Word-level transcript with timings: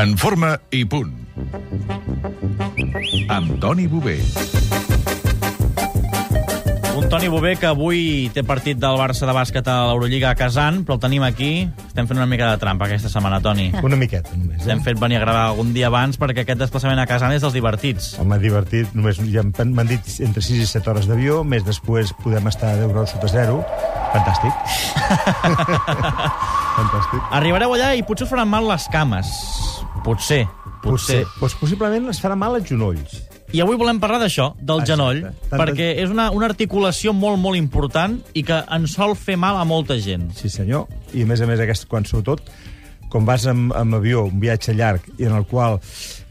En 0.00 0.16
forma 0.16 0.54
i 0.72 0.84
punt. 0.88 1.12
Amb 3.28 3.58
Toni 3.60 3.86
Bové. 3.86 4.18
Un 7.00 7.08
Toni 7.08 7.28
Bové 7.32 7.54
que 7.56 7.66
avui 7.68 8.30
té 8.34 8.42
partit 8.46 8.78
del 8.80 8.96
Barça 9.00 9.26
de 9.28 9.32
bàsquet 9.34 9.66
a 9.72 9.76
l'Eurolliga 9.88 10.30
a 10.30 10.36
Kazan, 10.38 10.82
però 10.84 10.96
el 10.98 11.02
tenim 11.02 11.24
aquí. 11.26 11.50
Estem 11.88 12.06
fent 12.08 12.18
una 12.20 12.26
mica 12.28 12.48
de 12.52 12.58
trampa 12.62 12.86
aquesta 12.86 13.08
setmana, 13.12 13.40
Toni. 13.44 13.70
Una 13.86 13.96
miqueta, 14.00 14.32
només. 14.36 14.66
Hem 14.66 14.78
Eh? 14.80 14.84
fet 14.84 15.00
venir 15.00 15.18
a 15.18 15.24
gravar 15.24 15.44
algun 15.50 15.72
dia 15.76 15.88
abans 15.90 16.18
perquè 16.20 16.44
aquest 16.44 16.60
desplaçament 16.62 17.00
a 17.02 17.06
Kazan 17.10 17.32
és 17.36 17.42
dels 17.44 17.56
divertits. 17.56 18.12
Home, 18.20 18.38
divertit. 18.42 18.92
Només 18.94 19.20
ja 19.32 19.42
em- 19.44 19.52
m'han 19.74 19.88
dit 19.90 20.12
entre 20.20 20.42
6 20.44 20.62
i 20.64 20.66
7 20.70 20.90
hores 20.92 21.08
d'avió, 21.10 21.42
més 21.44 21.64
després 21.66 22.12
podem 22.24 22.46
estar 22.52 22.72
a 22.74 22.76
10 22.80 22.92
graus 22.94 23.10
sota 23.16 23.28
zero. 23.32 23.60
Fantàstic. 24.14 24.54
Fantàstic. 26.80 27.20
Arribareu 27.36 27.74
allà 27.74 27.92
i 27.98 28.02
potser 28.06 28.24
us 28.26 28.30
faran 28.32 28.48
mal 28.50 28.66
les 28.68 28.86
cames. 28.92 29.28
Potser, 30.04 30.44
potser. 30.82 31.24
Doncs 31.40 31.54
possiblement 31.60 32.08
es 32.12 32.20
farà 32.22 32.36
mal 32.38 32.54
als 32.56 32.68
genolls. 32.70 33.18
I 33.52 33.60
avui 33.64 33.74
volem 33.76 33.98
parlar 33.98 34.20
d'això, 34.22 34.52
del 34.56 34.78
Exacte. 34.84 34.92
genoll, 34.92 35.20
Tant- 35.50 35.58
perquè 35.60 35.88
és 36.04 36.10
una, 36.12 36.28
una 36.30 36.46
articulació 36.46 37.12
molt, 37.12 37.38
molt 37.42 37.58
important 37.58 38.20
i 38.38 38.44
que 38.46 38.60
ens 38.76 38.94
sol 38.94 39.16
fer 39.18 39.36
mal 39.36 39.58
a 39.58 39.64
molta 39.66 39.96
gent. 39.98 40.28
Sí, 40.38 40.48
senyor. 40.48 40.86
I, 41.12 41.24
a 41.24 41.26
més 41.26 41.40
a 41.42 41.48
més, 41.50 41.58
aquest, 41.60 41.88
quan 41.90 42.06
sobretot, 42.06 42.40
quan 43.10 43.26
vas 43.26 43.44
amb, 43.50 43.74
amb 43.74 43.98
avió, 43.98 44.22
un 44.30 44.38
viatge 44.40 44.72
llarg, 44.78 45.02
i 45.18 45.26
en 45.26 45.34
el 45.34 45.44
qual, 45.50 45.80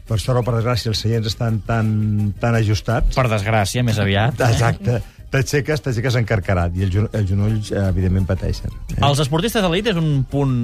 per 0.08 0.18
sort 0.18 0.40
o 0.40 0.42
per 0.42 0.56
desgràcia, 0.56 0.88
els 0.94 0.98
seients 1.04 1.28
estan 1.28 1.60
tan, 1.68 2.32
tan 2.40 2.56
ajustats... 2.56 3.14
Per 3.14 3.28
desgràcia, 3.28 3.84
més 3.84 4.00
aviat. 4.00 4.40
Exacte. 4.48 5.02
T'aixeques, 5.30 5.78
t'aixeques 5.84 6.16
encarcarat, 6.18 6.72
i 6.74 6.82
els, 6.88 6.90
geno- 6.96 7.10
els 7.14 7.28
genolls, 7.28 7.68
evidentment, 7.70 8.24
pateixen. 8.26 8.72
Eh? 8.96 9.02
Els 9.06 9.20
esportistes 9.22 9.62
d'elit 9.62 9.92
és 9.92 10.00
un 10.00 10.24
punt 10.26 10.56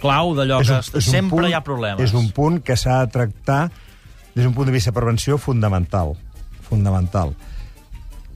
clau 0.00 0.34
d'allò 0.36 0.60
que 0.62 1.00
sempre 1.02 1.36
punt, 1.36 1.48
hi 1.50 1.54
ha 1.56 1.62
problemes. 1.66 2.04
És 2.04 2.14
un 2.14 2.30
punt 2.32 2.60
que 2.64 2.76
s'ha 2.76 3.00
de 3.04 3.12
tractar 3.12 3.70
des 4.34 4.44
d'un 4.44 4.54
punt 4.54 4.66
de 4.66 4.72
vista 4.72 4.90
de 4.92 4.98
prevenció 5.00 5.38
fundamental. 5.38 6.14
Fundamental. 6.68 7.34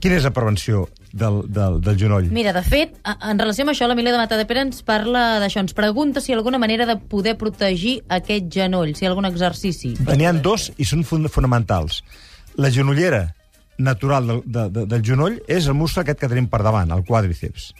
Quina 0.03 0.17
és 0.19 0.25
la 0.27 0.33
prevenció 0.35 0.89
del, 1.13 1.43
del, 1.47 1.77
del 1.79 1.95
genoll? 1.97 2.25
Mira, 2.33 2.51
de 2.51 2.63
fet, 2.65 2.97
a- 3.07 3.15
en 3.31 3.39
relació 3.39 3.63
amb 3.63 3.71
això, 3.71 3.87
l'Emília 3.87 4.11
de 4.11 4.19
Matadepera 4.19 4.65
ens 4.65 4.81
parla 4.83 5.37
d'això. 5.39 5.61
Ens 5.63 5.71
pregunta 5.77 6.19
si 6.19 6.31
hi 6.31 6.35
ha 6.35 6.37
alguna 6.41 6.59
manera 6.59 6.85
de 6.89 6.97
poder 6.97 7.37
protegir 7.39 8.01
aquest 8.11 8.49
genoll, 8.51 8.91
si 8.97 9.05
hi 9.05 9.07
ha 9.07 9.13
algun 9.13 9.29
exercici. 9.29 9.93
N'hi 10.03 10.27
ha 10.27 10.33
dos 10.33 10.71
i 10.75 10.83
són 10.89 11.05
fund 11.07 11.29
fonamentals. 11.31 12.01
La 12.59 12.69
genollera 12.69 13.29
natural 13.77 14.27
del, 14.27 14.41
de, 14.45 14.67
de, 14.75 14.83
del 14.91 15.01
genoll 15.07 15.39
és 15.47 15.65
el 15.71 15.73
muscle 15.79 16.03
aquest 16.03 16.19
que 16.19 16.27
tenim 16.29 16.49
per 16.51 16.59
davant, 16.65 16.91
el 16.91 17.05
quàdriceps. 17.07 17.71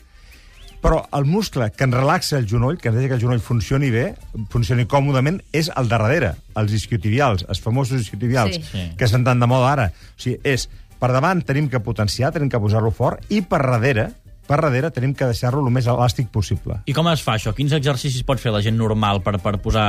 Però 0.83 0.99
el 1.15 1.23
muscle 1.25 1.69
que 1.71 1.85
ens 1.87 1.95
relaxa 1.95 2.37
el 2.37 2.47
genoll, 2.49 2.77
que 2.77 2.89
ens 2.91 2.97
deixa 2.99 3.13
que 3.13 3.15
el 3.15 3.21
genoll 3.23 3.39
funcioni 3.43 3.89
bé, 3.93 4.09
funcioni 4.51 4.83
còmodament, 4.89 5.39
és 5.55 5.69
el 5.71 5.87
de 5.87 5.95
darrere, 5.95 6.33
els 6.59 6.73
isquiotibials, 6.75 7.45
els 7.47 7.61
famosos 7.63 8.01
isquiotibials, 8.03 8.59
Sí. 8.73 8.89
Que 8.97 9.05
estan 9.07 9.23
tan 9.23 9.39
de 9.39 9.47
moda 9.47 9.71
ara. 9.71 9.85
O 10.17 10.19
sigui, 10.19 10.41
és, 10.43 10.67
per 10.99 11.13
davant 11.15 11.41
tenim 11.47 11.69
que 11.71 11.79
potenciar, 11.79 12.33
tenim 12.35 12.51
que 12.51 12.59
posar-lo 12.59 12.91
fort, 12.91 13.23
i 13.31 13.41
per 13.41 13.61
darrere, 13.63 14.09
per 14.43 14.59
darrere 14.59 14.91
tenim 14.91 15.13
que 15.15 15.23
deixar-lo 15.29 15.63
el 15.63 15.71
més 15.71 15.87
elàstic 15.87 16.27
possible. 16.27 16.81
I 16.85 16.93
com 16.93 17.07
es 17.07 17.23
fa 17.23 17.37
això? 17.37 17.53
Quins 17.55 17.71
exercicis 17.71 18.25
pot 18.27 18.39
fer 18.43 18.51
la 18.51 18.59
gent 18.61 18.75
normal 18.75 19.21
per, 19.23 19.37
per 19.39 19.55
posar 19.63 19.85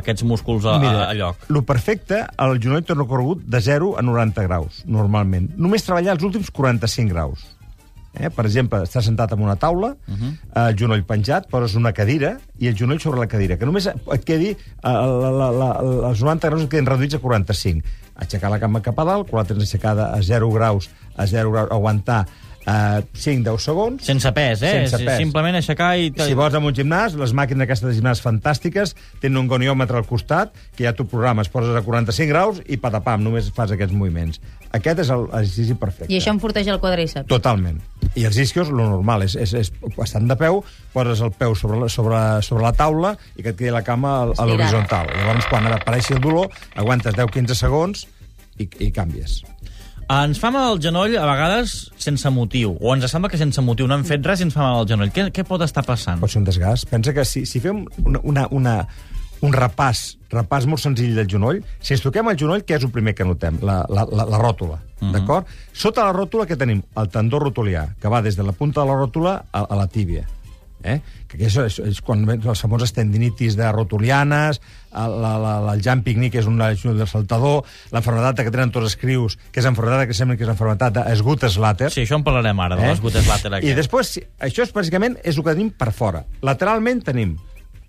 aquests 0.00 0.26
músculs 0.26 0.66
a, 0.66 0.74
a, 0.82 0.92
a 1.06 1.14
lloc? 1.14 1.46
Lo 1.54 1.62
perfecte, 1.62 2.24
el 2.42 2.58
genoll 2.58 2.82
té 2.82 2.96
un 2.96 3.04
recorregut 3.04 3.46
de 3.46 3.60
0 3.62 3.94
a 3.98 4.02
90 4.02 4.46
graus, 4.50 4.82
normalment. 4.90 5.52
Només 5.56 5.86
treballar 5.86 6.16
els 6.18 6.26
últims 6.26 6.50
45 6.50 7.14
graus. 7.14 7.46
Eh? 8.12 8.28
Per 8.28 8.44
exemple, 8.44 8.82
estàs 8.84 9.06
sentat 9.08 9.32
en 9.32 9.40
una 9.40 9.56
taula, 9.56 9.94
uh 9.94 10.14
-huh. 10.14 10.32
el 10.68 10.76
genoll 10.78 11.04
penjat, 11.04 11.48
poses 11.48 11.74
una 11.76 11.92
cadira 11.92 12.38
i 12.58 12.68
el 12.68 12.76
genoll 12.76 13.00
sobre 13.00 13.20
la 13.20 13.26
cadira. 13.26 13.56
Que 13.56 13.66
només 13.66 13.86
et 13.86 14.24
quedi, 14.24 14.50
eh, 14.50 14.56
la, 14.82 15.30
la, 15.30 15.50
la, 15.50 15.70
els 16.10 16.20
90 16.20 16.48
graus 16.48 16.62
et 16.62 16.70
queden 16.70 16.86
reduïts 16.86 17.14
a 17.14 17.18
45. 17.18 17.82
Aixecar 18.14 18.50
la 18.50 18.58
cama 18.58 18.82
cap 18.82 18.98
a 18.98 19.04
dalt, 19.04 19.30
quan 19.30 19.42
la 19.42 19.48
tens 19.48 19.62
aixecada 19.62 20.12
a 20.12 20.22
0 20.22 20.50
graus, 20.52 20.90
a 21.16 21.26
0 21.26 21.50
graus, 21.50 21.70
aguantar 21.70 22.26
eh, 22.66 23.02
5-10 23.14 23.58
segons. 23.64 24.04
Sense 24.06 24.32
pes, 24.32 24.62
eh? 24.62 24.72
Sense 24.86 25.00
pes. 25.04 25.18
Simplement 25.18 25.56
aixecar 25.58 25.92
i... 25.98 26.12
Si 26.16 26.34
vols 26.38 26.54
en 26.58 26.64
un 26.68 26.74
gimnàs, 26.76 27.16
les 27.18 27.32
màquines 27.34 27.64
aquestes 27.66 27.88
de 27.90 27.94
gimnàs 27.98 28.22
fantàstiques 28.24 28.94
tenen 29.22 29.40
un 29.42 29.48
goniòmetre 29.50 29.98
al 30.00 30.06
costat 30.08 30.52
que 30.76 30.84
ja 30.86 30.92
tu 30.96 31.06
programes, 31.10 31.50
poses 31.52 31.74
a 31.76 31.82
45 31.84 32.28
graus 32.30 32.60
i 32.66 32.78
patapam, 32.82 33.22
només 33.24 33.50
fas 33.54 33.72
aquests 33.74 33.94
moviments. 33.94 34.40
Aquest 34.72 35.02
és 35.04 35.10
el- 35.12 35.26
l'exercici 35.32 35.74
perfecte. 35.76 36.12
I 36.12 36.18
això 36.20 36.32
enforteix 36.32 36.66
el 36.72 36.78
quadríceps. 36.80 37.28
Totalment. 37.28 37.80
I 38.14 38.24
els 38.28 38.36
isquios, 38.40 38.70
lo 38.72 38.86
normal, 38.88 39.22
és, 39.26 39.34
és, 39.36 39.52
és 39.54 39.72
estant 40.04 40.26
de 40.28 40.36
peu, 40.36 40.62
poses 40.94 41.20
el 41.20 41.32
peu 41.36 41.54
sobre 41.58 41.78
la, 41.80 41.88
sobre, 41.92 42.18
sobre 42.42 42.64
la 42.64 42.72
taula 42.72 43.14
i 43.36 43.42
que 43.42 43.52
et 43.52 43.56
quedi 43.58 43.70
la 43.72 43.82
cama 43.84 44.14
a, 44.22 44.30
a 44.36 44.46
l'horitzontal. 44.48 45.10
Llavors, 45.12 45.46
quan 45.50 45.66
apareixi 45.72 46.14
el 46.16 46.20
dolor, 46.24 46.48
aguantes 46.76 47.14
10-15 47.18 47.54
segons 47.58 48.06
i, 48.58 48.68
i 48.80 48.90
canvies. 48.92 49.42
Ens 50.12 50.36
fa 50.36 50.50
mal 50.52 50.74
el 50.74 50.80
genoll 50.82 51.14
a 51.16 51.22
vegades 51.24 51.70
sense 51.96 52.28
motiu, 52.34 52.74
o 52.76 52.90
ens 52.92 53.06
sembla 53.08 53.30
que 53.32 53.38
sense 53.40 53.62
motiu 53.64 53.86
no 53.88 53.96
hem 53.96 54.02
fet 54.04 54.26
res 54.28 54.42
i 54.42 54.44
ens 54.44 54.52
fa 54.52 54.60
mal 54.66 54.82
el 54.82 54.90
genoll. 54.90 55.12
Què, 55.14 55.30
què 55.32 55.44
pot 55.48 55.62
estar 55.64 55.84
passant? 55.86 56.20
Pot 56.20 56.34
ser 56.34 56.42
un 56.42 56.48
desgast. 56.48 56.84
Pensa 56.90 57.14
que 57.16 57.24
si, 57.24 57.46
si 57.48 57.62
fem 57.64 57.80
una, 58.04 58.20
una, 58.28 58.44
una, 58.52 58.74
un 59.40 59.56
repàs, 59.56 60.02
repàs 60.34 60.68
molt 60.68 60.82
senzill 60.84 61.16
del 61.16 61.30
genoll, 61.32 61.62
si 61.80 61.96
ens 61.96 62.04
toquem 62.04 62.28
el 62.28 62.36
genoll, 62.42 62.66
què 62.68 62.76
és 62.76 62.84
el 62.84 62.92
primer 62.92 63.16
que 63.16 63.24
notem? 63.24 63.62
La, 63.64 63.78
la, 63.88 64.04
la, 64.04 64.28
la 64.34 64.42
ròtula, 64.42 64.76
uh 64.82 65.06
-huh. 65.06 65.14
d'acord? 65.16 65.48
Sota 65.72 66.04
la 66.04 66.12
ròtula 66.12 66.46
que 66.46 66.60
tenim? 66.60 66.82
El 66.96 67.08
tendó 67.08 67.40
rotulià, 67.40 67.88
que 67.96 68.08
va 68.08 68.20
des 68.20 68.36
de 68.36 68.42
la 68.42 68.52
punta 68.52 68.82
de 68.82 68.86
la 68.92 68.98
ròtula 69.00 69.44
a, 69.50 69.60
a 69.64 69.76
la 69.76 69.86
tíbia. 69.86 70.28
Eh? 70.82 70.98
Que 71.30 71.38
això 71.46 71.64
és, 71.68 71.78
és 71.82 72.00
quan 72.04 72.24
les 72.26 72.62
famoses 72.64 72.92
tendinitis 72.94 73.56
de 73.58 73.68
rotulianes, 73.72 74.60
el, 74.92 75.14
la, 75.22 75.32
la, 75.40 75.52
el 75.72 75.82
jumping 75.84 76.18
knee, 76.18 76.32
que 76.32 76.42
és 76.42 76.48
una 76.50 76.70
lesió 76.72 76.94
del 76.96 77.08
saltador, 77.08 77.62
l'enfermedat 77.94 78.42
que 78.42 78.52
tenen 78.52 78.74
tots 78.74 78.90
els 78.90 78.98
crius, 79.00 79.38
que 79.52 79.62
és 79.62 79.68
enfermedat 79.68 80.08
que 80.10 80.16
sembla 80.16 80.36
que 80.36 80.46
és 80.46 80.52
enfermedat 80.52 80.98
d'esgut-slater, 80.98 81.92
Sí, 81.94 82.04
això 82.06 82.18
en 82.18 82.26
parlarem 82.26 82.60
ara, 82.60 82.78
de 82.80 82.90
les 82.90 83.02
gutes 83.02 83.28
làter 83.28 83.52
Eh? 83.52 83.70
I 83.70 83.76
després, 83.76 84.16
això 84.40 84.64
és 84.64 84.72
bàsicament 84.74 85.18
és 85.22 85.36
el 85.36 85.44
que 85.44 85.54
tenim 85.54 85.70
per 85.76 85.92
fora. 85.94 86.24
Lateralment 86.42 87.02
tenim 87.04 87.36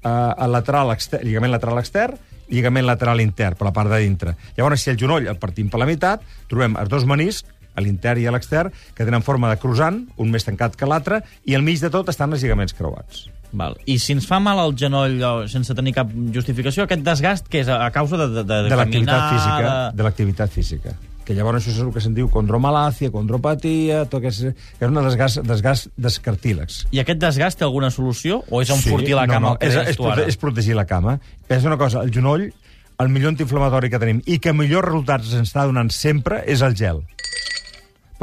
eh, 0.04 0.10
el 0.10 0.52
lateral 0.52 0.92
extern, 0.94 1.26
lligament 1.28 1.54
lateral 1.54 1.82
extern, 1.82 2.20
lligament 2.54 2.86
lateral 2.86 3.22
intern, 3.24 3.58
per 3.58 3.70
la 3.70 3.74
part 3.76 3.92
de 3.92 4.00
dintre. 4.04 4.36
Llavors, 4.58 4.84
si 4.84 4.92
el 4.92 5.00
genoll 5.00 5.28
el 5.28 5.40
partim 5.42 5.72
per 5.72 5.82
la 5.82 5.90
meitat, 5.90 6.24
trobem 6.52 6.78
els 6.80 6.92
dos 6.92 7.08
meniscs, 7.10 7.48
a 7.74 7.84
l'intern 7.84 8.22
i 8.22 8.28
a 8.28 8.34
l'extern, 8.34 8.74
que 8.96 9.06
tenen 9.06 9.26
forma 9.26 9.52
de 9.52 9.60
croissant, 9.62 10.04
un 10.18 10.34
més 10.34 10.46
tancat 10.46 10.78
que 10.80 10.90
l'altre, 10.90 11.24
i 11.46 11.56
al 11.58 11.66
mig 11.66 11.82
de 11.82 11.92
tot 11.94 12.10
estan 12.14 12.34
els 12.34 12.44
lligaments 12.46 12.76
creuats. 12.78 13.28
Val. 13.54 13.78
I 13.86 14.00
si 14.02 14.16
ens 14.16 14.26
fa 14.26 14.40
mal 14.42 14.60
el 14.64 14.76
genoll 14.78 15.20
o, 15.22 15.34
sense 15.50 15.76
tenir 15.78 15.94
cap 15.96 16.10
justificació, 16.34 16.88
aquest 16.88 17.04
desgast 17.06 17.50
que 17.52 17.62
és 17.62 17.70
a, 17.70 17.86
causa 17.94 18.18
de, 18.18 18.30
de, 18.40 18.44
de, 18.50 18.62
De 18.72 18.80
l'activitat 18.80 19.28
física. 19.30 19.66
De... 19.66 19.98
De 20.00 20.08
l'activitat 20.08 20.54
física. 20.54 20.96
Que 21.24 21.36
llavors 21.38 21.62
això 21.62 21.72
és 21.72 21.80
el 21.80 21.92
que 21.96 22.02
se'n 22.04 22.16
diu 22.18 22.28
condromalacia, 22.34 23.12
condropatia, 23.14 24.02
tot 24.12 24.26
que 24.26 24.34
és, 24.34 24.42
que 24.50 24.84
és 24.84 24.90
un 24.90 25.00
desgast, 25.06 25.40
desgast 25.48 25.88
dels 25.96 26.18
cartílegs. 26.26 26.82
I 26.92 27.00
aquest 27.04 27.22
desgast 27.22 27.62
té 27.62 27.68
alguna 27.68 27.94
solució? 27.96 28.42
O 28.50 28.60
és 28.66 28.74
enfortir 28.74 29.16
la 29.16 29.28
cama? 29.30 29.54
No, 29.54 29.56
no, 29.56 29.62
és, 29.64 29.78
és, 29.94 30.02
prote 30.02 30.28
és 30.28 30.40
protegir 30.42 30.76
la 30.76 30.88
cama. 30.90 31.16
Pensa 31.48 31.70
una 31.72 31.80
cosa, 31.80 32.04
el 32.04 32.12
genoll, 32.12 32.50
el 33.00 33.14
millor 33.14 33.34
antiinflamatori 33.34 33.94
que 33.94 34.02
tenim 34.02 34.20
i 34.26 34.42
que 34.44 34.52
millors 34.58 34.90
resultats 34.90 35.32
ens 35.32 35.54
està 35.54 35.64
donant 35.70 35.94
sempre 35.94 36.44
és 36.50 36.66
el 36.66 36.76
gel. 36.76 37.06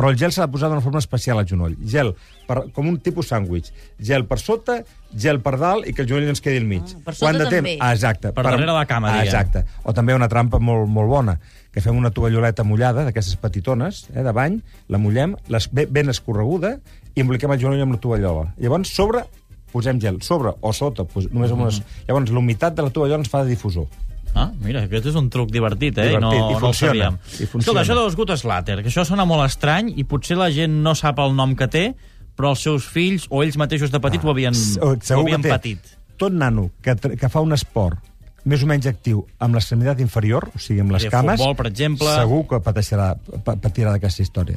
Però 0.00 0.09
el 0.09 0.16
gel 0.16 0.33
s'ha 0.33 0.47
de 0.47 0.53
posar 0.55 0.71
d'una 0.72 0.81
forma 0.81 1.00
especial 1.03 1.37
al 1.37 1.44
genoll. 1.44 1.75
Gel, 1.84 2.15
per, 2.49 2.62
com 2.72 2.87
un 2.88 2.94
tipus 3.05 3.28
sàndwich. 3.28 3.66
Gel 4.00 4.25
per 4.31 4.38
sota, 4.41 4.78
gel 5.12 5.43
per 5.44 5.59
dalt 5.61 5.84
i 5.84 5.93
que 5.93 6.06
el 6.06 6.09
genoll 6.09 6.31
ens 6.33 6.41
quedi 6.41 6.62
al 6.62 6.69
mig. 6.71 6.94
Ah, 6.97 7.03
per 7.11 7.15
sota 7.19 7.34
de 7.43 7.49
també. 7.53 7.75
Ah, 7.84 7.91
exacte. 7.93 8.31
Per 8.33 8.44
darrere 8.47 8.72
la 8.72 8.87
cama, 8.88 9.11
ah, 9.11 9.19
diguem. 9.19 9.28
Exacte. 9.28 9.83
O 9.84 9.93
també 9.93 10.16
una 10.16 10.31
trampa 10.33 10.56
molt, 10.56 10.88
molt 10.88 11.12
bona, 11.12 11.37
que 11.69 11.84
fem 11.84 12.00
una 12.00 12.09
tovalloleta 12.16 12.65
mullada, 12.65 13.05
d'aquestes 13.05 13.37
petitones, 13.44 14.06
eh, 14.15 14.25
de 14.25 14.33
bany, 14.33 14.56
la 14.88 15.03
mullem, 15.05 15.37
les, 15.53 15.69
ben, 15.69 15.93
ben 15.93 16.09
escorreguda, 16.15 16.78
i 17.12 17.21
emboliquem 17.21 17.53
el 17.53 17.61
genoll 17.61 17.84
amb 17.84 17.99
la 17.99 18.00
tovallola. 18.00 18.55
Llavors, 18.56 18.97
sobre 18.97 19.27
posem 19.71 20.00
gel, 20.00 20.22
sobre 20.25 20.56
o 20.65 20.72
sota, 20.72 21.05
pos, 21.05 21.28
només 21.28 21.53
amb 21.53 21.67
unes... 21.67 21.84
Mm-hmm. 21.84 22.09
Llavors, 22.09 22.32
la 22.32 22.41
humitat 22.41 22.81
de 22.81 22.88
la 22.88 22.94
tovallola 22.97 23.21
ens 23.21 23.28
fa 23.28 23.44
de 23.44 23.53
difusor. 23.53 24.09
Ah, 24.34 24.50
mira, 24.62 24.84
aquest 24.86 25.06
és 25.10 25.16
un 25.18 25.28
truc 25.31 25.50
divertit, 25.50 25.96
eh? 25.99 26.08
Divertit, 26.12 26.20
no, 26.38 26.50
i 26.50 26.55
no 26.55 26.60
funciona, 26.60 26.93
sabíem. 26.93 27.14
i 27.16 27.46
funciona. 27.46 27.60
Escolta, 27.62 27.81
això 27.82 27.96
de 27.99 28.05
les 28.06 28.16
gutes 28.16 28.44
Later, 28.44 28.76
que 28.82 28.88
això 28.93 29.05
sona 29.05 29.25
molt 29.26 29.44
estrany 29.49 29.93
i 29.99 30.05
potser 30.05 30.37
la 30.38 30.50
gent 30.55 30.76
no 30.84 30.94
sap 30.94 31.19
el 31.19 31.34
nom 31.34 31.56
que 31.58 31.66
té, 31.69 31.94
però 32.38 32.52
els 32.55 32.62
seus 32.62 32.87
fills 32.88 33.26
o 33.28 33.43
ells 33.43 33.56
mateixos 33.60 33.90
de 33.90 33.99
petit 34.00 34.22
ho 34.25 34.31
havien, 34.31 34.55
ho 34.81 34.94
havien 35.20 35.43
patit. 35.43 35.96
Tot 36.16 36.32
nano 36.32 36.70
que, 36.82 36.94
que 37.16 37.28
fa 37.32 37.40
un 37.43 37.52
esport 37.56 37.99
més 38.49 38.62
o 38.64 38.66
menys 38.70 38.87
actiu 38.88 39.26
amb 39.38 39.55
l'extremitat 39.58 39.99
inferior, 40.00 40.46
o 40.55 40.58
sigui, 40.58 40.81
amb 40.81 40.94
les 40.94 41.02
Sí, 41.02 41.10
cames, 41.12 41.37
futbol, 41.40 41.56
per 41.58 41.66
exemple. 41.69 42.08
segur 42.08 42.46
que 42.49 42.60
pateixerà, 42.64 43.10
pa- 43.44 43.56
patirà 43.60 43.93
d'aquesta 43.93 44.22
història. 44.25 44.56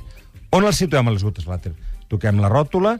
On 0.56 0.64
els 0.64 0.78
situem 0.80 1.10
les 1.12 1.24
gutes 1.26 1.44
làter? 1.50 1.74
Toquem 2.08 2.40
la 2.40 2.48
ròtula, 2.48 2.94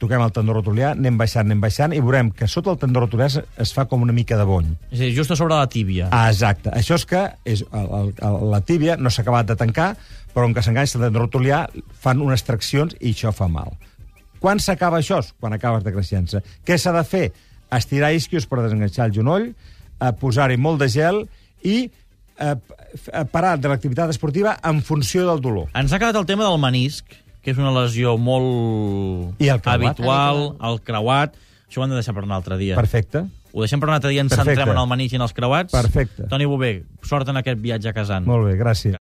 toquem 0.00 0.22
el 0.22 0.32
tendó 0.34 0.54
rotulià, 0.56 0.92
anem 0.94 1.18
baixant, 1.20 1.46
anem 1.48 1.60
baixant, 1.62 1.94
i 1.96 2.00
veurem 2.04 2.30
que 2.34 2.48
sota 2.50 2.72
el 2.74 2.78
tendó 2.80 3.02
rotulià 3.04 3.28
es, 3.30 3.38
es 3.64 3.72
fa 3.74 3.86
com 3.90 4.04
una 4.04 4.14
mica 4.16 4.38
de 4.38 4.46
bony. 4.48 4.70
És 4.90 5.00
a 5.00 5.04
dir, 5.04 5.12
just 5.16 5.32
a 5.32 5.38
sobre 5.38 5.56
la 5.56 5.68
tíbia. 5.70 6.08
Ah, 6.12 6.28
exacte. 6.32 6.72
Això 6.76 6.98
és 6.98 7.06
que 7.08 7.24
és, 7.48 7.64
el, 7.68 7.90
el, 8.00 8.14
el, 8.28 8.38
la 8.52 8.62
tíbia 8.64 8.96
no 9.00 9.12
s'ha 9.12 9.24
acabat 9.24 9.50
de 9.50 9.58
tancar, 9.58 9.92
però 10.34 10.46
on 10.46 10.56
que 10.56 10.64
s'enganxa 10.64 10.98
el 10.98 11.06
tendó 11.08 11.24
rotulià 11.24 11.64
fan 12.02 12.22
unes 12.24 12.44
traccions 12.46 12.96
i 13.00 13.14
això 13.14 13.32
fa 13.34 13.48
mal. 13.52 13.74
Quan 14.38 14.60
s'acaba 14.62 15.00
això? 15.02 15.20
Quan 15.40 15.56
acabes 15.56 15.84
de 15.86 15.94
creixença. 15.94 16.42
Què 16.66 16.78
s'ha 16.78 16.94
de 16.94 17.04
fer? 17.06 17.24
Estirar 17.74 18.12
isquios 18.16 18.46
per 18.48 18.62
desenganxar 18.62 19.08
el 19.08 19.16
genoll, 19.18 19.48
eh, 19.50 20.12
posar-hi 20.20 20.56
molt 20.56 20.80
de 20.80 20.88
gel 20.92 21.24
i 21.66 21.78
eh, 22.38 22.54
eh, 22.54 23.24
parar 23.32 23.56
de 23.58 23.68
l'activitat 23.68 24.10
esportiva 24.14 24.56
en 24.64 24.82
funció 24.82 25.26
del 25.28 25.42
dolor. 25.44 25.68
Ens 25.76 25.92
ha 25.92 26.00
quedat 26.00 26.16
el 26.16 26.28
tema 26.28 26.46
del 26.46 26.60
menisc, 26.62 27.18
que 27.48 27.54
és 27.56 27.60
una 27.60 27.72
lesió 27.72 28.14
molt 28.20 29.40
I 29.40 29.48
el 29.48 29.60
creuat. 29.64 29.74
habitual, 29.74 30.44
el 30.70 30.80
creuat. 30.84 31.34
Això 31.68 31.80
ho 31.80 31.84
hem 31.84 31.90
de 31.92 31.98
deixar 32.00 32.14
per 32.16 32.24
un 32.24 32.32
altre 32.32 32.56
dia. 32.60 32.76
Perfecte. 32.76 33.24
Ho 33.52 33.62
deixem 33.64 33.80
per 33.80 33.88
un 33.88 33.94
altre 33.96 34.10
dia, 34.12 34.20
ens 34.20 34.30
Perfecte. 34.32 34.54
centrem 34.60 34.76
en 34.76 34.80
el 34.82 34.88
menisc 34.88 35.12
i 35.14 35.16
en 35.16 35.24
els 35.24 35.32
creuats. 35.36 35.72
Perfecte. 35.72 36.26
Toni 36.28 36.44
Bové, 36.48 36.84
sort 37.02 37.28
en 37.32 37.36
aquest 37.40 37.58
viatge 37.60 37.88
a 37.88 37.92
Casan. 37.96 38.24
Molt 38.28 38.46
bé, 38.46 38.56
gràcies. 38.60 38.94